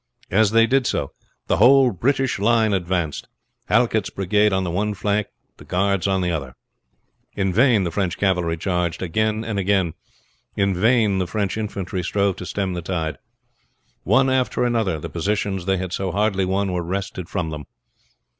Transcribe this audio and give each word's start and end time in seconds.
As 0.31 0.49
they 0.49 0.65
did 0.65 0.87
so 0.87 1.11
the 1.45 1.57
whole 1.57 1.91
British 1.91 2.39
line 2.39 2.73
advanced, 2.73 3.27
Halket's 3.69 4.09
brigade 4.09 4.51
on 4.51 4.63
the 4.63 4.71
one 4.71 4.95
flank 4.95 5.27
the 5.57 5.63
guards 5.63 6.07
on 6.07 6.21
the 6.21 6.31
other. 6.31 6.55
In 7.35 7.53
vain 7.53 7.83
the 7.83 7.91
French 7.91 8.17
cavalry 8.17 8.57
charged 8.57 9.03
again 9.03 9.43
and 9.45 9.59
again. 9.59 9.93
In 10.55 10.73
vain 10.73 11.19
the 11.19 11.27
French 11.27 11.55
infantry 11.55 12.01
strove 12.01 12.35
to 12.37 12.47
stem 12.47 12.73
the 12.73 12.81
tide. 12.81 13.19
One 14.03 14.27
after 14.27 14.63
another 14.65 14.97
the 14.99 15.07
positions 15.07 15.67
they 15.67 15.77
had 15.77 15.93
so 15.93 16.11
hardly 16.11 16.45
won 16.45 16.73
were 16.73 16.81
wrested 16.81 17.29
from 17.29 17.51
them. 17.51 17.65